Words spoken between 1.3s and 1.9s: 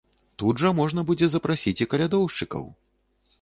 запрасіць і